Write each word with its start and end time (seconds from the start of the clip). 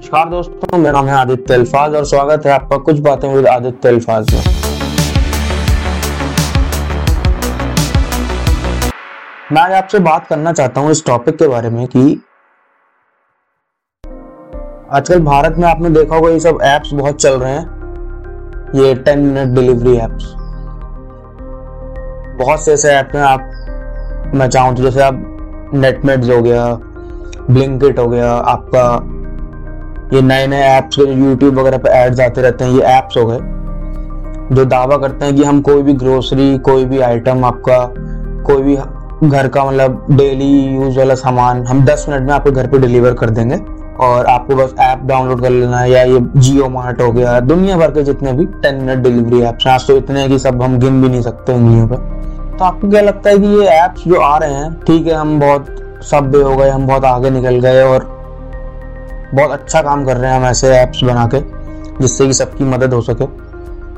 नमस्कार 0.00 0.28
दोस्तों, 0.28 0.78
मेरा 0.78 0.92
नाम 0.92 1.06
है 1.06 1.14
आदित्य 1.14 1.54
अल्फाज 1.54 1.94
और 1.94 2.04
स्वागत 2.04 2.46
है 2.46 2.52
आपका 2.52 2.76
कुछ 2.84 2.98
बातें 3.00 3.26
विद 3.28 3.46
आदित्य 3.46 3.88
अल्फाज 3.88 4.32
में। 4.34 4.40
मैं 9.52 9.62
आज 9.62 9.72
आपसे 9.72 9.98
बात 9.98 10.26
करना 10.26 10.52
चाहता 10.52 10.80
हूँ 10.80 10.90
इस 10.90 11.04
टॉपिक 11.06 11.36
के 11.38 11.48
बारे 11.48 11.70
में 11.70 11.86
कि 11.86 12.00
आजकल 14.90 15.20
भारत 15.24 15.58
में 15.58 15.68
आपने 15.68 15.90
देखा 15.90 16.16
होगा 16.16 16.30
ये 16.30 16.40
सब 16.40 16.58
एप्स 16.64 16.92
बहुत 16.94 17.20
चल 17.22 17.38
रहे 17.38 17.52
हैं। 17.52 18.72
ये 18.76 18.94
टेन 19.04 19.26
मिनट 19.26 19.54
डिलीवरी 19.54 19.96
एप्स 19.98 20.32
बहुत 22.40 22.64
से 22.64 22.72
ऐसे 22.72 22.94
ऐप 22.94 23.16
हैं 23.16 23.22
आप, 23.24 24.32
मैं 24.34 24.48
चाहूँ 24.48 24.76
तो 24.76 24.82
जैसे 24.82 25.02
आप 25.02 25.70
नेटमेट्स 25.74 26.30
हो 26.30 26.42
गया 26.42 26.74
ब्लिंकिट 27.50 27.98
हो 27.98 28.08
गया, 28.08 28.32
आपका 28.32 29.18
ये 30.12 30.22
नए 30.22 30.46
नए 30.46 30.62
ऐप्स 30.68 30.98
यूट्यूब 30.98 31.58
वगैरह 31.58 31.78
पे 31.78 31.90
एड्स 31.96 32.20
आते 32.20 32.42
रहते 32.42 32.64
हैं, 32.64 32.72
ये 32.72 32.82
ऐप्स 32.82 33.16
हो 33.16 33.26
गए। 33.26 33.38
जो 34.54 34.64
दावा 34.64 34.96
करते 34.96 35.24
हैं 35.24 35.34
कि 35.36 35.44
हम 35.44 35.60
कोई 35.62 35.82
भी 35.82 35.92
ग्रोसरी 35.94 36.56
कोई 36.60 36.84
भी 36.84 36.98
आइटम 37.00 37.44
आपका, 37.44 37.84
कोई 38.44 38.62
भी 38.62 38.76
घर 39.28 39.48
का 39.48 39.64
मतलब 39.64 40.06
डेली 40.10 40.52
यूज़ 40.74 40.98
वाला 40.98 41.14
सामान, 41.14 41.64
हम 41.66 41.84
10 41.84 42.06
मिनट 42.08 42.22
में 42.22 42.32
आपके 42.34 42.50
घर 42.50 42.66
पे 42.66 42.78
डिलीवर 42.78 43.14
कर 43.14 43.30
देंगे 43.30 43.56
और 44.00 44.26
आपको 44.26 44.56
बस 44.56 44.74
ऐप 44.80 45.00
डाउनलोड 45.06 45.42
कर 45.42 45.50
लेना 45.50 45.78
है 45.78 45.90
या 45.90 46.02
ये 46.02 46.20
जियो 46.36 46.68
मार्ट 46.68 47.00
हो 47.02 47.10
गया, 47.12 47.38
दुनिया 47.40 47.76
भर 47.76 47.90
के 47.90 48.02
जितने 48.02 48.32
भी 48.32 48.46
10 48.62 48.80
मिनट 48.80 49.02
डिलीवरी 49.04 49.42
ऐप्स 49.42 49.66
आज 49.66 49.86
तो 49.86 49.96
इतने 49.96 50.28
कि 50.28 50.38
सब 50.38 50.62
हम 50.62 50.78
गिन 50.78 51.02
भी 51.02 51.08
नहीं 51.08 51.22
सकते 51.22 51.52
उंगलियों 51.52 51.88
पे। 51.88 51.96
तो 52.56 52.64
आपको 52.64 52.88
क्या 52.90 53.00
लगता 53.00 53.30
है 53.30 53.38
कि 53.38 53.46
ये 53.48 53.66
ऐप्स 53.66 54.08
जो 54.08 54.20
आ 54.20 54.36
रहे 54.38 54.54
हैं, 54.54 54.72
ठीक 54.76 55.06
है, 55.06 55.14
हम 55.14 55.38
बहुत 55.40 55.66
सभ्य 56.04 56.42
हो 56.42 56.56
गए, 56.56 56.68
हम 56.68 56.86
बहुत 56.86 57.04
आगे 57.04 57.30
निकल 57.30 57.60
गए 57.60 57.82
और 57.82 58.19
बहुत 59.34 59.50
अच्छा 59.52 59.82
काम 59.82 60.04
कर 60.04 60.16
रहे 60.16 60.30
हैं 60.30 60.38
हम 60.38 60.44
ऐसे 60.44 60.68
ऐप्स 60.68 61.02
बना 61.04 61.28
के, 61.34 61.40
जिससे 62.00 62.26
कि 62.26 62.32
सबकी 62.32 62.64
मदद 62.64 62.94
हो 62.94 63.00
सके। 63.00 63.26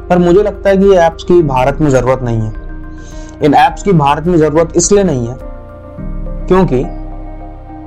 पर 0.08 0.18
मुझे 0.18 0.42
लगता 0.42 0.70
है 0.70 0.76
कि 0.76 0.92
ऐप्स 0.96 1.24
की 1.24 1.42
भारत 1.44 1.78
में 1.80 1.90
ज़रूरत 1.90 2.22
नहीं 2.22 2.40
है। 2.40 2.52
इन 3.44 3.54
ऐप्स 3.56 3.82
की 3.82 3.92
भारत 3.94 4.26
में 4.26 4.36
ज़रूरत 4.38 4.72
इसलिए 4.76 5.04
नहीं 5.04 5.26
है, 5.28 5.36
क्योंकि 6.48 6.82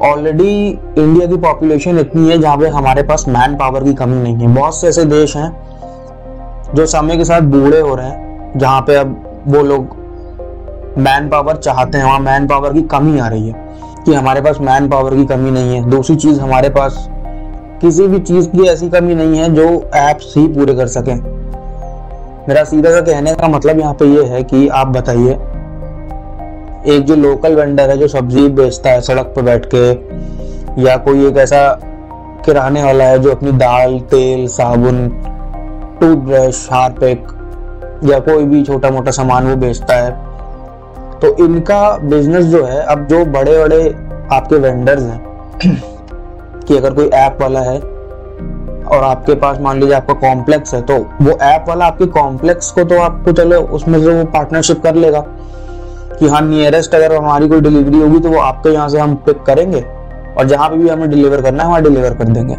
ऑलरेडी 0.03 0.69
इंडिया 0.69 1.27
की 1.27 1.37
पॉपुलेशन 1.37 1.99
इतनी 1.99 2.29
है 2.29 2.37
जहाँ 2.37 2.57
पे 2.57 2.67
हमारे 2.69 3.03
पास 3.03 3.25
मैन 3.27 3.55
पावर 3.57 3.83
की 3.83 3.93
कमी 3.93 4.15
नहीं 4.15 4.35
है। 4.37 4.53
बहुत 4.55 4.75
से 4.75 4.87
ऐसे 4.87 5.05
देश 5.05 5.35
हैं 5.37 6.73
जो 6.75 6.85
समय 6.85 7.17
के 7.17 7.25
साथ 7.25 7.41
बूढ़े 7.41 7.79
हो 7.79 7.95
रहे 7.95 8.07
हैं, 8.07 8.51
जहाँ 8.57 8.81
पे 8.81 8.95
अब 8.95 9.15
वो 9.47 9.61
लोग 9.63 9.95
मैन 10.97 11.29
पावर 11.29 11.55
चाहते 11.57 11.97
हैं, 11.97 12.05
वहाँ 12.05 12.19
मैन 12.19 12.47
पावर 12.47 12.73
की 12.73 12.81
कमी 12.83 13.19
आ 13.19 13.27
रही 13.27 13.47
है 13.49 14.03
कि 14.05 14.13
हमारे 14.13 14.41
पास 14.41 14.57
मैन 14.61 14.89
पावर 14.89 15.15
की 15.15 15.25
कमी 15.25 15.51
नहीं 15.51 15.75
है। 15.75 15.89
दूसरी 15.89 16.15
चीज़, 16.15 16.39
हमारे 16.41 16.69
पास 16.69 17.07
किसी 17.81 18.07
भी 18.07 18.19
चीज़ 18.19 18.47
की 18.49 18.67
ऐसी 18.69 18.89
कमी 18.89 19.15
नहीं 19.15 19.39
है 19.39 19.53
जो 19.53 19.65
एप्स 19.95 20.33
ही 20.37 20.47
पूरे 20.49 20.75
कर 20.75 20.87
सके। 20.89 21.15
मेरा 22.47 22.63
सीधा 22.63 22.91
सा 22.91 23.01
कहने 23.01 23.33
का 23.35 23.47
मतलब 23.47 23.79
यहाँ 23.79 23.93
पे 23.93 24.05
ये 24.07 24.23
है 24.25 24.41
कि 24.43 24.67
आप 24.69 24.87
बताइए, 24.89 25.31
एक 26.87 27.05
जो 27.05 27.15
लोकल 27.15 27.55
वेंडर 27.55 27.89
है 27.89 27.97
जो 27.97 28.07
सब्ज़ी 28.07 28.47
बेचता 28.51 28.89
है 28.89 29.01
सड़क 29.01 29.33
पर 29.35 29.41
बैठ 29.41 29.65
के, 29.73 29.89
या 30.81 30.95
कोई 30.97 31.25
एक 31.27 31.37
ऐसा 31.37 31.67
किराने 32.45 32.83
वाला 32.83 33.03
है 33.03 33.19
जो 33.19 33.31
अपनी 33.31 33.51
दाल, 33.53 33.99
तेल, 34.01 34.47
साबुन 34.47 35.07
टूथब्रश 35.99 36.67
हारपिक, 36.71 37.27
या 38.03 38.19
कोई 38.21 38.43
भी 38.45 38.63
छोटा 38.63 38.89
मोटा 38.89 39.11
सामान 39.11 39.47
वो 39.47 39.55
बेचता 39.57 39.95
है 39.95 40.11
तो 41.19 41.35
इनका 41.45 41.97
बिज़नेस 41.99 42.45
जो 42.45 42.63
है, 42.65 42.79
अब 42.79 43.07
जो 43.07 43.25
बड़े 43.27 43.57
बड़े 43.59 43.83
आपके 44.33 44.55
वेंडर्स 44.57 45.03
हैं 45.03 45.83
कि 46.67 46.77
अगर 46.77 46.93
कोई 46.93 47.07
ऐप 47.13 47.37
वाला 47.41 47.59
है 47.59 47.79
और 48.85 49.03
आपके 49.03 49.33
पास 49.35 49.59
मान 49.61 49.79
लीजिए 49.79 49.95
आपका 49.95 50.13
कॉम्प्लेक्स 50.13 50.73
है 50.73 50.81
तो 50.81 50.97
वो 51.21 51.37
ऐप 51.41 51.65
वाला 51.69 51.85
आपके 51.85 52.05
कॉम्प्लेक्स 52.05 52.71
को 52.71 52.83
तो 52.83 52.99
आपको 52.99 53.31
चलो 53.31 53.61
उसमें 53.77 53.99
से 54.03 54.13
वो 54.13 54.23
पार्टनरशिप 54.23 54.81
कर 54.83 54.95
लेगा 54.95 55.23
कि 56.19 56.27
हाँ 56.27 56.41
नियरेस्ट 56.41 56.95
अगर 56.95 57.15
हमारी 57.15 57.47
कोई 57.49 57.61
डिलीवरी 57.61 57.99
होगी 57.99 58.19
तो 58.19 58.29
वो 58.29 58.39
आपके 58.39 58.69
यहाँ 58.69 58.87
से 58.89 58.99
हम 58.99 59.15
पिक 59.15 59.41
करेंगे 59.43 59.81
और 60.37 60.47
जहाँ 60.47 60.69
पे 60.69 60.77
भी 60.77 60.89
हमें 60.89 61.09
डिलीवर 61.09 61.41
करना 61.41 61.63
है, 61.63 61.69
वहाँ 61.69 61.81
डिलीवर 61.83 62.13
कर 62.13 62.23
देंगे। 62.23 62.55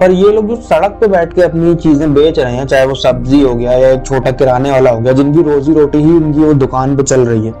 पर 0.00 0.10
ये 0.10 0.30
लोग 0.32 0.48
जो 0.48 0.56
सड़क 0.62 0.96
पे 1.00 1.06
बैठ 1.06 1.34
के 1.34 1.42
अपनी 1.42 1.74
चीज़ें 1.74 2.14
बेच 2.14 2.38
रहे 2.38 2.52
हैं, 2.52 2.66
चाहे 2.66 2.86
वो 2.86 2.94
सब्ज़ी 2.94 3.40
हो 3.42 3.54
गया 3.54 3.72
या 3.72 3.96
छोटा 3.96 4.30
किराने 4.30 4.70
वाला 4.70 4.90
हो 4.90 5.00
गया, 5.00 5.12
जिनकी 5.12 5.42
रोजी 5.42 5.74
रोटी 5.74 5.98
ही 5.98 6.12
उनकी 6.12 6.40
वो 6.40 6.52
दुकान 6.54 6.96
पे 6.96 7.02
चल 7.02 7.20
रही 7.20 7.46
है 7.46 7.52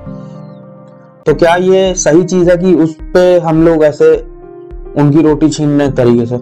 तो 1.26 1.34
क्या 1.34 1.54
ये 1.56 1.94
सही 1.94 2.24
चीज़ 2.24 2.50
है 2.50 2.56
कि 2.56 2.74
उस 2.74 2.94
पे 3.14 3.38
हम 3.38 3.64
लोग 3.66 3.84
ऐसे 3.84 4.14
उनकी 4.98 5.22
रोटी 5.22 5.48
छीनने 5.48 5.88
तरीके 5.88 6.26
से। 6.26 6.36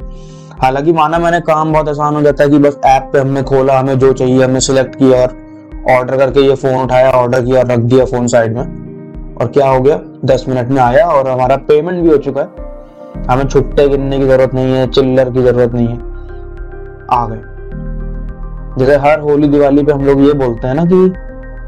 हालाँकि 0.63 0.93
माना 0.93 1.19
मैंने 1.19 1.41
काम 1.41 1.73
बहुत 1.73 1.89
आसान 1.89 2.15
हो 2.15 2.23
जाता 2.23 2.45
है 2.45 2.51
कि 2.51 2.59
बस 2.59 2.81
ऐप 2.85 3.11
पे 3.13 3.19
हमने 3.19 3.43
खोला, 3.43 3.79
हमें 3.79 3.99
जो 3.99 4.13
चाहिए 4.13 4.45
हमने 4.45 4.61
सिलेक्ट 4.61 4.97
किया 4.97 5.23
और 5.23 5.45
ऑर्डर 5.99 6.17
करके 6.17 6.41
ये 6.41 6.55
फ़ोन 6.55 6.75
उठाया 6.75 7.11
ऑर्डर 7.11 7.45
किया 7.45 7.61
और 7.61 7.67
रख 7.67 7.79
दिया 7.79 8.05
फ़ोन 8.05 8.27
साइड 8.27 8.57
में। 8.57 8.85
और 9.41 9.47
क्या 9.47 9.69
हो 9.69 9.81
गया? 9.81 10.01
दस 10.25 10.45
मिनट 10.49 10.69
में 10.69 10.83
आया 10.83 11.07
और 11.07 11.29
हमारा 11.29 11.57
पेमेंट 11.57 12.03
भी 12.03 12.09
हो 12.09 12.17
चुका 12.17 12.41
है। 12.41 12.49
हमें 13.31 13.49
छुट्टे 13.49 13.89
गिनने 13.89 14.19
की 14.19 14.25
ज़रूरत 14.27 14.55
नहीं 14.55 14.73
है 14.73 14.87
चिल्लर 14.87 15.31
की 15.31 15.43
ज़रूरत 15.43 15.73
नहीं 15.75 15.89
है। 15.89 15.99
आ 17.11 17.27
गए। 17.27 17.41
जैसे 18.79 18.97
हर 18.97 19.21
होली 19.21 19.49
दिवाली 19.49 19.83
पे 19.83 19.93
हम 19.93 20.05
लोग 20.05 20.21
ये 20.21 20.33
बोलते 20.33 20.67
हैं 20.67 20.75
ना 20.75 20.85
कि 20.85 21.13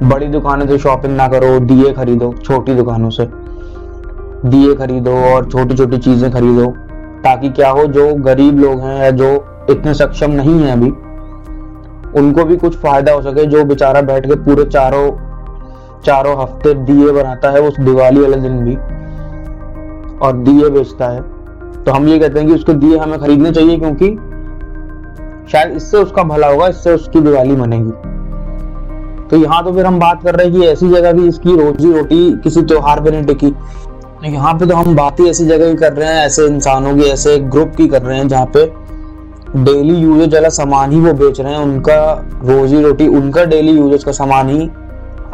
बड़ी 0.07 0.27
दुकानों 0.27 0.67
से 0.67 0.79
शॉपिंग 0.79 1.17
ना 1.17 1.29
करो, 1.29 1.61
दिए 1.61 1.93
खरीदो, 1.93 2.35
छोटी 2.45 2.75
दुकानों 2.75 3.11
से। 3.11 3.46
दिए 4.47 4.75
खरीदो 4.77 5.13
और 5.27 5.45
छोटी 5.47 5.75
छोटी 5.75 5.99
चीज़ें 5.99 6.31
खरीदो, 6.33 6.67
ताकि 7.23 7.49
क्या 7.51 7.71
हो, 7.71 7.87
जो 7.87 8.15
गरीब 8.17 8.59
लोग 8.61 8.81
हैं 8.81 8.99
या 8.99 9.11
जो 9.13 9.29
इतने 9.71 9.95
सक्षम 9.95 10.31
नहीं 10.33 10.59
है 10.61 10.73
अभी, 10.73 10.91
उनको 12.17 12.45
भी 12.45 12.57
कुछ 12.57 12.77
फ़ायदा 12.79 13.13
हो 13.13 13.23
सके। 13.23 13.45
जो 13.47 13.65
बेचारा 13.65 14.01
बैठ 14.03 14.27
के 14.27 14.35
पूरे 14.45 14.65
चारों 14.67 15.11
चारों 16.05 16.37
हफ़्ते 16.39 16.73
दिए 16.85 17.13
बनाता 17.13 17.51
है 17.51 17.61
उस 17.61 17.79
दिवाली 17.81 18.21
वाले 18.21 18.37
दिन 18.39 18.59
भी, 18.65 18.75
और 20.19 20.37
दिए 20.39 20.69
बेचता 20.71 21.09
है। 21.09 21.21
तो 21.85 21.93
हम 21.93 22.07
ये 22.09 22.19
कहते 22.19 22.39
हैं 22.39 22.49
कि 22.49 22.55
उसके 22.55 22.73
दिए 22.75 22.99
हमें 22.99 23.19
खरीदने 23.19 23.51
चाहिए, 23.53 23.79
क्योंकि 23.79 24.09
शायद 25.53 25.73
इससे 25.73 25.97
उसका 25.99 26.23
भला 26.25 26.47
होगा, 26.47 26.67
इससे 26.69 26.93
उसकी 26.93 27.21
दिवाली 27.21 27.57
मनेगी। 27.57 27.91
तो 29.29 29.37
यहाँ 29.37 29.63
तो 29.65 29.73
फिर 29.73 29.87
हम 29.87 29.99
बात 29.99 30.23
कर 30.23 30.35
रहे 30.35 30.47
हैं 30.47 30.55
कि 30.55 30.67
ऐसी 30.67 30.89
जगह 30.89 31.13
की 31.13 31.27
इसकी 31.29 31.57
रोजी 31.57 31.93
रोटी 31.93 32.33
किसी 32.41 32.63
त्योहार 32.63 33.01
पर 33.01 33.13
नहीं 33.13 33.25
टिकी। 33.25 33.53
यहाँ 34.25 34.53
पे 34.55 34.67
तो 34.67 34.75
हम 34.75 34.95
बात 34.97 35.21
ही 35.21 35.29
ऐसी 35.31 35.45
जगह 35.47 35.71
की 35.71 35.77
कर 35.77 35.93
रहे 35.93 36.09
हैं 36.09 36.25
ऐसे 36.27 36.47
इंसानों 36.47 36.95
की 36.97 37.03
ऐसे 37.03 37.39
ग्रुप 37.39 37.75
की 37.77 37.87
कर 37.89 38.03
रहे 38.03 38.19
हैं 38.19 38.29
जहाँ 38.29 38.47
पे 38.57 38.65
डेली 39.57 39.95
यूजेज 39.95 40.35
वाला 40.35 40.49
सामान 40.49 40.93
ही 40.93 41.01
वो 41.01 41.13
बेच 41.15 41.41
रहे 41.41 41.53
हैं। 41.53 41.59
उनका 41.59 41.97
रोजी 42.45 42.81
रोटी 42.83 43.07
उनका 43.09 43.45
डेली 43.45 43.73
यूजेज 43.73 44.05
का 44.05 44.13
सामान 44.13 44.49
ही 44.51 44.59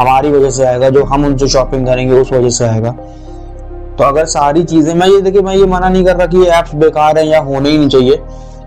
हमारी 0.00 0.30
वजह 0.30 0.50
से 0.50 0.64
आएगा 0.64 0.88
जो 0.88 1.04
हम 1.04 1.24
उनसे 1.24 1.48
शॉपिंग 1.48 1.86
करेंगे 1.86 2.14
उस 2.14 2.32
वजह 2.32 2.48
से 2.48 2.64
आएगा। 2.64 2.90
तो 3.98 4.04
अगर 4.04 4.24
सारी 4.26 4.64
चीज़ें 4.64 4.94
मैं 4.94 5.08
ये 5.08 5.20
देखिए 5.20 5.42
मैं 5.42 5.54
ये 5.54 5.66
मना 5.66 5.88
नहीं 5.88 6.04
कर 6.04 6.16
रहा 6.16 6.26
कि 6.26 6.38
ये 6.38 6.50
ऐप्स 6.50 6.74
बेकार 6.74 7.18
है 7.18 7.26
या 7.28 7.40
होने 7.40 7.70
ही 7.70 7.78
नहीं 7.78 7.88
चाहिए। 7.88 8.20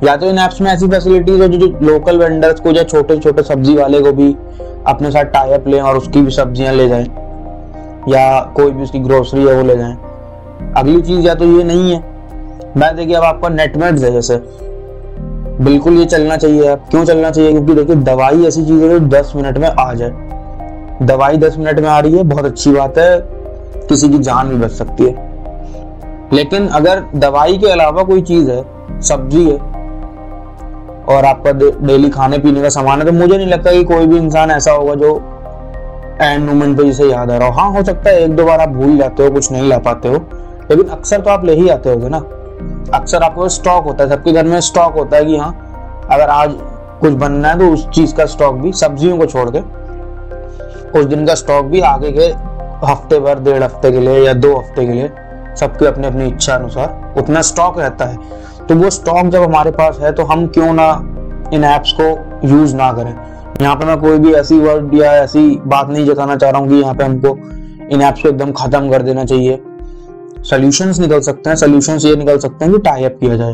या 0.03 0.15
तो 0.15 0.25
इन 0.25 0.39
ऐप्स 0.39 0.61
में 0.61 0.71
ऐसी 0.71 0.87
फैसिलिटीज़ 0.87 1.41
हो 1.41 1.47
जो, 1.47 1.57
जो 1.57 1.67
लोकल 1.81 2.17
वेंडर्स 2.17 2.59
को 2.59 2.71
या 2.71 2.83
छोटे 2.83 3.17
छोटे 3.17 3.43
सब्ज़ी 3.43 3.75
वाले 3.75 4.01
को 4.01 4.11
भी 4.11 4.35
अपने 4.87 5.11
साथ 5.11 5.31
टाइप 5.33 5.67
लें 5.67 5.79
और 5.81 5.97
उसकी 5.97 6.21
भी 6.21 6.31
सब्ज़ियाँ 6.31 6.73
ले 6.73 6.87
जाएँ। 6.89 7.07
या 8.09 8.39
कोई 8.55 8.71
भी 8.71 8.83
उसकी 8.83 8.99
ग्रोसरी 8.99 9.43
है 9.43 9.55
वो 9.55 9.63
ले 9.63 9.77
जाएँ। 9.77 9.95
अगली 10.77 11.01
चीज़ 11.01 11.27
या 11.27 11.35
तो 11.35 11.45
ये 11.45 11.63
नहीं 11.63 11.91
है। 11.91 12.03
मैं 12.77 12.95
देखिए, 12.95 13.15
अब 13.15 13.23
आपका 13.23 13.49
नेटमेट 13.49 13.99
है 13.99 14.11
जैसे। 14.11 14.35
बिल्कुल 15.61 15.93
ये 15.93 16.05
चलना 16.05 16.37
चाहिए 16.37 16.67
अब 16.67 16.79
क्यों 16.91 17.05
चलना 17.05 17.31
चाहिए? 17.31 17.51
क्योंकि 17.51 17.73
देखिए, 17.73 17.95
दवाई 17.95 18.45
ऐसी 18.45 18.65
चीज़ 18.65 18.83
है 18.83 18.89
जो 18.89 18.99
दस 18.99 19.33
मिनट 19.35 19.57
में 19.57 19.69
आ 19.79 19.93
जाए। 19.93 20.11
दवाई 21.01 21.37
दस 21.37 21.55
मिनट 21.57 21.79
में 21.79 21.89
आ 21.89 21.99
रही 21.99 22.17
है, 22.17 22.23
बहुत 22.23 22.45
अच्छी 22.45 22.71
बात 22.71 22.97
है। 22.97 23.35
किसी 23.89 24.09
की 24.09 24.17
जान 24.17 24.49
भी 24.49 24.55
बच 24.55 24.71
सकती 24.71 25.03
है। 25.03 25.29
लेकिन 26.33 26.67
अगर 26.67 27.03
दवाई 27.15 27.57
के 27.57 27.67
अलावा 27.67 28.03
कोई 28.03 28.21
चीज़ 28.21 28.51
है, 28.51 28.65
सब्ज़ी 29.01 29.45
है, 29.45 29.57
और 31.09 31.25
आपका 31.25 31.51
डेली 31.87 32.09
खाने 32.09 32.37
पीने 32.37 32.61
का 32.61 32.69
सामान 32.69 32.99
है 32.99 33.05
तो 33.05 33.11
मुझे 33.11 33.37
नहीं 33.37 33.47
लगता 33.47 33.71
कि 33.71 33.83
कोई 33.83 34.07
भी 34.07 34.17
इंसान 34.17 34.51
ऐसा 34.51 34.71
होगा 34.71 34.95
जो 34.95 35.23
एंड 36.21 36.49
मोमेंट 36.49 36.77
पे 36.77 36.83
जिसे 36.83 37.03
याद 37.03 37.31
आ 37.31 37.37
रहा 37.37 37.47
हो। 37.47 37.53
हाँ 37.53 37.71
हो 37.71 37.83
सकता 37.83 38.09
है 38.09 38.23
एक 38.23 38.35
दो 38.35 38.45
बार 38.45 38.59
आप 38.59 38.69
भूल 38.69 38.97
जाते 38.97 39.23
हो, 39.23 39.31
कुछ 39.31 39.51
नहीं 39.51 39.69
ला 39.69 39.77
पाते 39.77 40.09
हो। 40.09 40.15
लेकिन 40.71 40.87
अक्सर 40.87 41.21
तो 41.21 41.29
आप 41.29 41.45
ले 41.45 41.55
ही 41.55 41.67
आते 41.69 41.89
हो 41.91 42.09
ना। 42.09 42.17
अक्सर 42.93 43.23
आपको 43.23 43.49
स्टॉक 43.49 43.83
होता 43.85 44.03
है, 44.03 44.09
सबके 44.09 44.31
घर 44.31 44.45
में 44.45 44.59
स्टॉक 44.61 44.95
होता 44.97 45.17
है 45.17 45.25
कि 45.25 45.37
हाँ 45.37 46.07
अगर 46.11 46.29
आज 46.29 46.55
कुछ 47.01 47.13
बनना 47.15 47.49
है 47.49 47.59
तो 47.59 47.69
उस 47.73 47.87
चीज़ 47.89 48.15
का 48.15 48.25
स्टॉक 48.27 48.55
भी, 48.55 48.71
सब्जियों 48.73 49.17
को 49.17 49.25
छोड़ 49.25 49.49
के 49.49 49.59
उस 50.99 51.05
दिन 51.05 51.25
का 51.25 51.35
स्टॉक 51.35 51.65
भी 51.65 51.79
आगे 51.83 52.11
के 52.11 52.25
हफ़्ते 52.85 53.19
भर, 53.19 53.39
डेढ़ 53.39 53.63
हफ़्ते 53.63 53.91
के 53.91 53.99
लिए 53.99 54.25
या 54.25 54.33
दो 54.35 54.55
हफ़्ते 54.57 54.85
के 54.85 54.93
लिए, 54.93 55.09
सबके 55.55 55.85
अपने 55.87 56.07
अपनी 56.07 56.27
इच्छा 56.27 56.53
अनुसार 56.55 57.13
उतना 57.17 57.41
स्टॉक 57.43 57.79
रहता 57.79 58.05
है। 58.05 58.17
तो 58.67 58.75
वो 58.75 58.89
स्टॉक 58.91 59.27
जब 59.27 59.43
हमारे 59.43 59.71
पास 59.71 59.99
है 60.01 60.11
तो 60.13 60.23
हम 60.25 60.47
क्यों 60.49 60.73
ना 60.73 60.87
इन 61.53 61.63
एप्स 61.65 61.91
को 61.99 62.47
यूज़ 62.47 62.75
ना 62.75 62.91
करें? 62.93 63.13
यहाँ 63.61 63.75
पे 63.75 63.85
मैं 63.85 63.97
कोई 63.99 64.17
भी 64.19 64.33
ऐसी 64.33 64.59
वर्ड 64.59 64.93
या 64.93 65.11
ऐसी 65.17 65.49
बात 65.65 65.89
नहीं 65.89 66.05
जताना 66.05 66.35
चाह 66.35 66.49
रहा 66.49 66.61
हूँ 66.61 66.69
कि 66.69 66.75
यहाँ 66.75 66.93
पे 66.93 67.03
हमको 67.03 67.37
इन 67.87 68.01
एप्स 68.01 68.21
को 68.21 68.29
एकदम 68.29 68.51
खत्म 68.53 68.89
कर 68.91 69.01
देना 69.01 69.25
चाहिए। 69.25 69.61
सोल्यूशंस 70.45 70.99
निकल 70.99 71.19
सकते 71.19 71.49
हैं 71.49 71.57
सोल्यूशंस 71.57 72.05
ये 72.05 72.15
निकल 72.15 72.37
सकते 72.37 72.65
हैं 72.65 72.73
कि 72.73 72.79
टाई 72.79 73.03
अप 73.03 73.17
किया 73.19 73.35
जाए। 73.35 73.53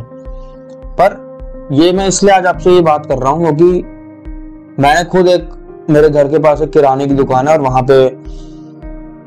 पर 1.00 1.20
ये 1.74 1.92
मैं 1.94 2.08
इसलिए 2.08 2.34
आज 2.36 2.46
आपसे 2.46 2.72
ये 2.72 2.82
बात 2.82 3.06
कर 3.06 3.18
रहा 3.18 3.32
हूँ 3.32 3.44
क्योंकि 3.44 3.84
मैंने 4.80 5.04
खुद 5.04 5.28
एक, 5.28 5.50
मेरे 5.90 6.10
घर 6.10 6.28
के 6.28 6.40
पास 6.40 6.62
एक 6.62 6.72
किराने 6.72 7.08
की 7.08 7.14
दुकान 7.14 7.48
है 7.48 7.54
और 7.54 7.62
वहाँ 7.62 7.82
पे 7.92 8.08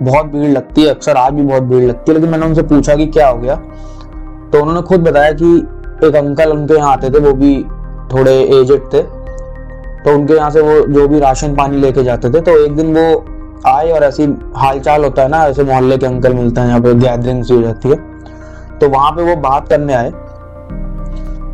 बहुत 0.03 0.27
भीड़ 0.27 0.51
लगती 0.51 0.83
है, 0.83 0.89
अक्सर 0.89 1.17
आज 1.17 1.33
भी 1.33 1.43
बहुत 1.43 1.63
भीड़ 1.63 1.85
लगती 1.85 2.13
है, 2.13 2.15
लेकिन 2.15 2.31
मैंने 2.31 2.47
उनसे 2.47 2.63
पूछा 2.65 2.95
कि 2.97 3.07
क्या 3.09 3.29
हो 3.29 3.39
गया? 3.39 3.55
तो 3.55 4.61
उन्होंने 4.61 4.83
खुद 4.83 5.01
बताया 5.01 5.33
कि 5.33 5.57
एक 6.07 6.15
अंकल 6.17 6.51
उनके 6.51 6.75
यहाँ 6.75 6.93
आते 6.93 7.11
थे, 7.11 7.19
वो 7.19 7.33
भी 7.35 7.63
थोड़े 8.13 8.33
एजेड 8.61 8.93
थे 8.93 9.03
तो 10.05 10.15
उनके 10.15 10.35
यहाँ 10.35 10.51
से 10.51 10.61
वो 10.61 10.81
जो 10.89 11.07
भी 11.09 11.19
राशन 11.21 11.55
पानी 11.57 11.77
लेके 11.81 12.03
जाते 12.05 12.31
थे 12.31 12.41
तो 12.41 12.57
एक 12.65 12.75
दिन 12.77 12.95
वो 12.97 13.05
आए 13.67 13.91
और 13.91 14.05
ऐसी 14.05 14.25
हालचाल 14.57 15.05
होता 15.05 15.23
है 15.23 15.29
ना 15.29 15.45
ऐसे 15.47 15.65
मोहल्ले 15.65 15.97
के 15.99 16.07
अंकल 16.07 16.35
मिलते 16.35 16.61
हैं 16.61 16.69
यहाँ 16.69 16.81
पे 16.81 16.95
गैदरिंग 16.95 17.43
सी 17.45 17.55
हो 17.55 17.63
जाती 17.63 17.89
है। 17.89 17.97
तो 18.79 18.89
वहाँ 18.89 19.11
पे 19.13 19.23
वो 19.23 19.37
बात 19.43 19.69
करने 19.69 19.95
आए। 19.95 20.11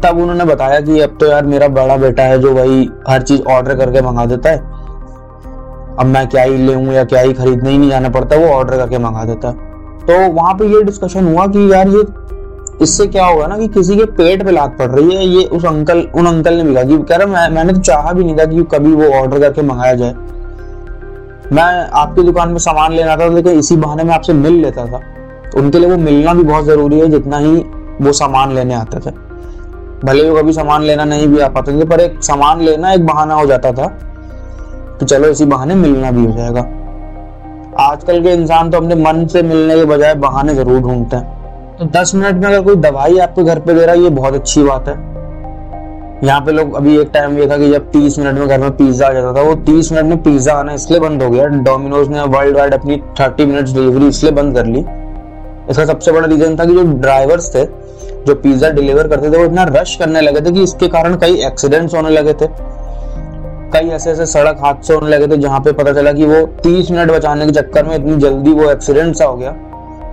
तब 0.03 0.19
उन्होंने 0.19 0.45
बताया 0.45 0.81
कि 0.81 1.01
अब 1.01 1.17
तो 1.21 1.27
यार 1.27 1.47
मेरा 1.47 1.69
बड़ा 1.71 1.97
बेटा 1.97 2.23
है 2.23 2.39
जो 2.39 2.53
वही 2.53 2.89
हर 3.09 3.23
चीज़ 3.23 3.43
ऑर्डर 3.49 3.77
करके 3.77 4.01
मंगा 4.01 4.25
देता 4.27 4.51
है। 4.51 4.59
अब 5.97 6.07
मैं 6.07 6.27
क्या 6.29 6.43
ही 6.43 6.57
ले 6.57 6.73
या 6.95 7.05
क्या 7.05 7.21
ही 7.21 7.33
खरीदने 7.33 7.71
ही 7.71 7.79
नहीं 7.79 7.91
जाना 7.91 8.09
पड़ता 8.09 8.37
वो 8.37 8.49
ऑर्डर 8.49 8.77
करके 8.77 8.99
मंगा 8.99 9.25
देता 9.25 9.49
है। 9.49 9.69
तो 10.01 10.33
वहाँ 10.33 10.55
पे 10.55 10.67
ये 10.67 10.83
डिस्कशन 10.83 11.33
हुआ 11.35 11.47
कि 11.47 11.73
यार 11.73 11.89
ये 11.89 12.05
इससे 12.83 13.07
क्या 13.07 13.25
होगा 13.27 13.47
ना 13.47 13.57
कि 13.59 13.67
किसी 13.69 13.97
के 13.97 14.05
पेट 14.13 14.45
पे 14.45 14.51
लात 14.51 14.77
पड़ 14.79 14.91
रही 14.91 15.17
है 15.17 15.25
ये 15.27 15.45
उस 15.47 15.65
अंकल 15.65 15.99
उन 16.15 16.27
अंकल 16.27 16.55
ने 16.55 16.63
भी 16.63 16.75
कहा 16.75 16.83
कि 16.85 16.99
कह 16.99 17.17
रहा 17.17 17.27
मैं, 17.27 17.49
मैंने 17.55 17.73
तो 17.73 17.81
चाहा 17.81 18.13
भी 18.13 18.25
नहीं 18.25 18.37
था 18.39 18.45
कि 18.45 18.63
कभी 18.73 18.93
वो 18.93 19.11
ऑर्डर 19.13 19.41
करके 19.41 19.63
मंगाया 19.63 19.95
जाए। 19.95 20.15
मैं 21.53 21.65
आपकी 21.93 22.23
दुकान 22.23 22.49
में 22.49 22.59
सामान 22.59 22.93
लेना 22.93 23.17
था 23.17 23.27
लेकिन 23.27 23.59
इसी 23.59 23.77
बहाने 23.77 24.05
में 24.05 24.15
आपसे 24.15 24.33
मिल 24.35 24.61
लेता 24.63 24.85
था। 24.87 25.01
उनके 25.57 25.79
लिए 25.79 25.89
वो 25.91 25.97
मिलना 25.99 26.35
भी 26.35 26.43
बहुत 26.43 26.65
ज़रूरी 26.65 27.01
है, 27.01 27.09
जितना 27.09 27.39
ही 27.39 27.57
वो 28.01 28.13
सामान 28.13 28.55
लेने 28.55 28.75
आते 28.75 29.01
थे। 29.01 29.11
भले 30.05 30.29
वो 30.31 30.37
कभी 30.37 30.53
सामान 30.53 30.83
लेना 30.83 31.05
नहीं 31.05 31.27
भी 31.29 31.39
आ 31.39 31.49
पाते 31.49 31.73
थे, 31.73 31.85
पर 31.85 32.01
एक 32.01 32.23
सामान 32.25 32.61
लेना 32.61 32.93
एक 32.93 33.07
बहाना 33.07 33.35
हो 33.35 33.47
जाता 33.47 33.73
था 33.73 33.87
कि 35.01 35.07
चलो 35.07 35.29
इसी 35.29 35.45
बहाने 35.47 35.75
मिलना 35.75 36.11
भी 36.11 36.25
हो 36.27 36.33
जाएगा। 36.33 36.61
आजकल 37.81 38.23
के 38.23 38.33
इंसान 38.33 38.71
तो 38.71 38.77
अपने 38.77 38.95
मन 38.95 39.27
से 39.27 39.43
मिलने 39.43 39.77
के 39.77 39.85
बजाय 39.85 40.15
बहाने 40.17 40.55
ज़रूर 40.55 40.81
ढूंढते 40.81 41.17
हैं। 41.17 41.77
तो 41.79 41.85
दस 41.91 42.15
मिनट 42.15 42.35
में 42.35 42.49
अगर 42.49 42.63
कोई 42.63 42.77
दवाई 42.79 43.19
आपके 43.19 43.43
घर 43.43 43.59
पे 43.59 43.75
दे 43.75 43.85
रहा 43.87 43.95
है, 43.95 44.01
ये 44.01 44.11
बहुत 44.11 44.35
अच्छी 44.35 44.63
बात 44.63 44.89
है। 44.89 44.95
यहाँ 46.25 46.41
पे 46.41 46.53
लोग 46.53 46.75
अभी 46.75 46.97
एक 46.99 47.11
टाइम 47.13 47.37
था 47.51 47.57
कि 47.59 47.71
जब 47.71 47.91
तीस 47.91 48.19
मिनट 48.19 48.39
में 48.39 48.49
घर 48.49 48.59
में 48.61 48.71
पिज्जा 48.71 49.07
आ 49.07 49.13
जाता 49.13 49.33
था, 49.35 49.43
वो 49.43 49.55
तीस 49.67 49.91
मिनट 49.93 50.05
में 50.05 50.23
पिज्जा 50.23 50.55
आना 50.55 50.73
इसलिए 50.73 51.01
बंद 51.01 51.23
हो 51.23 51.29
गया। 51.31 51.45
डोमिनोज 51.47 52.09
ने 52.09 52.23
वर्ल्ड 52.29 52.57
वाइड 52.57 52.75
अपनी 52.75 52.97
थर्टी 53.21 53.45
मिनट 53.47 53.67
डिलीवरी 53.67 54.09
इसलिए 54.09 54.33
बंद 54.33 54.55
कर 54.57 54.67
ली। 54.67 54.81
इसका 55.71 55.85
सबसे 55.85 56.13
बड़ा 56.13 56.27
रीजन 56.27 56.57
था 56.57 56.65
कि 56.65 56.75
जो 56.75 56.83
ड्राइवर्स 57.01 57.55
थे, 57.55 57.65
जो 58.27 58.35
पिज्जा 58.35 58.71
डिलीवर 58.71 59.09
करते 59.09 59.31
थे, 59.31 59.37
वो 59.37 59.45
इतना 59.45 59.65
रश 59.71 59.95
करने 59.97 60.21
लगे 60.21 60.41
थे 60.41 60.53
कि 60.53 60.63
इसके 60.63 60.89
कारण 60.89 61.17
कई 61.17 61.41
एक्सीडेंट्स 61.47 61.95
होने 61.95 62.11
लगे 62.11 62.33
थे। 62.33 62.49
कई 63.73 63.89
ऐसे 63.89 64.11
ऐसे 64.11 64.27
सड़क 64.27 64.61
हादसे 64.65 64.95
होने 64.95 65.11
लगे 65.11 65.27
थे 65.27 65.37
जहाँ 65.39 65.61
पे 65.61 65.73
पता 65.73 65.93
चला 65.93 66.13
कि 66.13 66.25
वो 66.25 66.45
तीस 66.63 66.91
मिनट 66.91 67.11
बचाने 67.11 67.47
के 67.47 67.53
चक्कर 67.53 67.87
में 67.87 67.95
इतनी 67.97 68.17
जल्दी 68.19 68.53
वो 68.53 68.71
एक्सीडेंट 68.71 69.15
सा 69.17 69.25
हो 69.25 69.37
गया। 69.37 69.53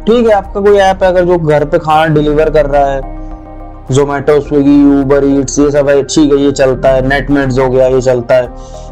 ठीक 0.07 0.27
है, 0.27 0.31
आपका 0.31 0.61
कोई 0.61 0.77
ऐप 0.79 1.03
है 1.03 1.09
अगर 1.09 1.25
जो 1.25 1.37
घर 1.37 1.65
पे 1.65 1.79
खाना 1.79 2.13
डिलीवर 2.13 2.49
कर 2.49 2.65
रहा 2.65 2.85
है 2.85 3.15
जोमेटो 3.91 4.39
स्विगी 4.39 4.83
ऊबर 4.91 5.25
ईट्स 5.25 5.57
ये 5.59 5.69
सब 5.71 5.89
है, 5.89 6.01
ठीक 6.03 6.31
है, 6.33 6.39
ये 6.39 6.51
चलता 6.51 6.89
है 6.89 7.07
नेटमेट्स 7.07 7.59
हो 7.59 7.69
गया, 7.69 7.87
ये 7.87 8.01
चलता 8.01 8.35
है। 8.35 8.49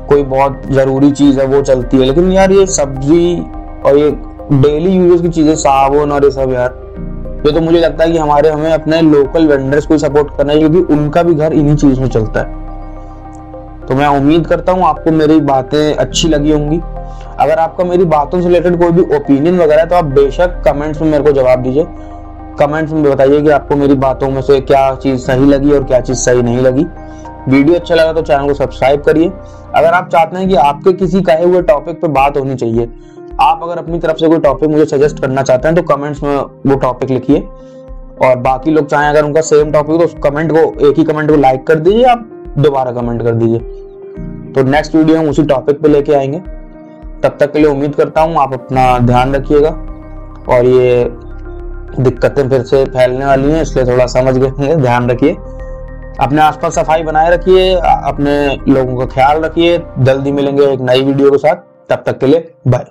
कोई 0.09 0.23
बहुत 0.25 0.61
ज़रूरी 0.71 1.11
चीज़ 1.11 1.39
है, 1.39 1.45
वो 1.47 1.61
चलती 1.61 1.97
है। 1.97 2.05
लेकिन 2.05 2.31
यार 2.31 2.51
ये 2.51 2.65
सब्ज़ी 2.67 3.39
और 3.85 3.97
ये 3.97 4.09
डेली 4.53 4.91
यूजेस 4.91 5.21
की 5.21 5.29
चीज़ें, 5.29 5.55
साबुन 5.55 6.11
और 6.11 6.25
ये 6.25 6.31
सब 6.31 6.53
यार, 6.53 6.81
ये 7.45 7.51
तो 7.51 7.61
मुझे 7.61 7.79
लगता 7.79 8.03
है 8.03 8.11
कि 8.11 8.17
हमारे, 8.17 8.49
हमें 8.49 8.71
अपने 8.71 9.01
लोकल 9.01 9.47
वेंडर्स 9.47 9.85
को 9.85 9.97
सपोर्ट 9.97 10.37
करना 10.37 10.53
है, 10.53 10.59
क्योंकि 10.59 10.93
उनका 10.93 11.23
भी 11.23 11.33
घर 11.33 11.53
इन्हीं 11.53 11.75
चीज़ 11.75 11.99
में 11.99 12.07
चलता 12.09 12.39
है। 12.39 12.63
तो 13.87 13.95
मैं 13.95 14.07
उम्मीद 14.09 14.47
करता 14.47 14.71
हूँ 14.71 14.83
आपको 14.83 15.11
मेरी 15.11 15.39
बातें 15.41 15.95
अच्छी 15.95 16.27
लगी 16.27 16.51
होंगी। 16.51 16.79
अगर 17.39 17.59
आपका 17.59 17.83
मेरी 17.83 18.05
बातों 18.05 18.41
से 18.41 18.47
रिलेटेड 18.47 18.77
कोई 18.79 18.91
भी 18.91 19.15
ओपिनियन 19.15 19.59
वगैरह 19.59 19.81
है 19.81 19.87
तो 19.87 19.95
आप 19.95 20.05
बेशक 20.13 20.61
कमेंट्स 20.65 21.01
में 21.01 21.09
मेरे 21.11 21.23
को 21.23 21.31
जवाब 21.31 21.63
दीजिए। 21.63 21.85
कमेंट्स 22.59 22.93
में 22.93 23.03
बताइए 23.03 23.41
कि 23.41 23.49
आपको 23.49 23.75
मेरी 23.75 23.93
बातों 23.95 24.29
में 24.29 24.41
से 24.41 24.59
क्या 24.61 24.93
चीज़ 24.95 25.19
सही 25.21 25.45
लगी 25.45 25.71
और 25.71 25.83
क्या 25.83 25.99
चीज़ 26.01 26.17
सही 26.17 26.41
नहीं 26.41 26.57
लगी। 26.59 26.85
वीडियो 27.47 27.75
अच्छा 27.75 27.95
लगा 27.95 28.13
तो 28.13 28.21
चैनल 28.21 28.47
को 28.47 28.53
सब्सक्राइब 28.53 29.01
करिए। 29.01 29.31
अगर 29.75 29.87
आप 29.87 30.09
चाहते 30.09 30.37
हैं 30.37 30.47
कि 30.49 30.55
आपके 30.55 30.93
किसी 30.93 31.21
कहे 31.21 31.43
हुए 31.43 31.61
टॉपिक 31.63 32.01
पे 32.01 32.07
बात 32.09 32.37
होनी 32.37 32.55
चाहिए, 32.55 32.89
आप 33.41 33.59
अगर 33.63 33.77
अपनी 33.77 33.99
तरफ़ 33.99 34.17
से 34.17 34.27
कोई 34.27 34.39
टॉपिक 34.39 34.69
मुझे 34.69 34.85
सजेस्ट 34.87 35.19
करना 35.19 35.41
चाहते 35.41 35.67
हैं 35.67 35.75
तो 35.77 35.83
कमेंट्स 35.85 36.23
में 36.23 36.35
वो 36.37 36.75
टॉपिक 36.77 37.09
लिखिए। 37.09 37.39
और 38.21 38.35
बाकी 38.39 38.71
लोग 38.71 38.87
चाहें 38.87 39.09
अगर 39.09 39.23
उनका 39.23 39.41
सेम 39.41 39.71
टॉपिक 39.71 39.99
तो 39.99 40.05
उस 40.05 40.15
कमेंट 40.23 40.51
को, 40.51 40.87
एक 40.87 40.97
ही 40.97 41.03
कमेंट 41.03 41.29
को 41.29 41.35
लाइक 41.35 41.65
कर 41.67 41.75
दीजिए, 41.75 42.03
आप 42.03 42.27
दोबारा 42.57 42.91
कमेंट 42.91 43.23
कर 43.23 43.31
दीजिए। 43.31 43.59
तो 44.53 44.63
नेक्स्ट 44.63 44.95
वीडियो 44.95 45.17
हम 45.17 45.29
उसी 45.29 45.43
टॉपिक 45.43 45.81
पे 45.81 45.89
लेके 45.89 46.13
आएँगे। 46.13 46.39
तब 47.23 47.37
तक 47.39 47.51
के 47.51 47.59
लिए 47.59 47.67
उम्मीद 47.67 47.95
करता 47.95 48.21
हूँ 48.21 48.37
आप 48.37 48.53
अपना 48.53 48.97
ध्यान 48.99 49.35
रखिएगा। 49.35 49.69
और 50.49 50.65
ये 50.65 51.03
दिक्कतें 51.99 52.49
फिर 52.49 52.63
से 52.63 52.83
फैलने 52.87 53.25
वाली 53.25 53.51
हैं, 53.51 53.61
इसलिए 53.61 53.85
थोड़ा 53.85 54.05
समझ 54.07 54.37
गए 54.37 54.75
ध्यान 54.75 55.09
रखिए। 55.09 55.31
अपने 56.19 56.41
आसपास 56.41 56.75
सफ़ाई 56.75 57.03
बनाए 57.03 57.29
रखिए 57.31 57.73
अपने 57.75 58.33
लोगों 58.69 58.97
का 58.97 59.05
ख्याल 59.05 59.41
रखिए। 59.41 59.77
जल्दी 59.99 60.31
मिलेंगे 60.31 60.65
एक 60.65 60.81
नई 60.81 61.01
वीडियो 61.03 61.31
के 61.31 61.37
साथ। 61.37 61.55
तब 61.89 62.03
तक 62.05 62.19
के 62.19 62.27
लिए 62.27 62.53
बाय 62.67 62.85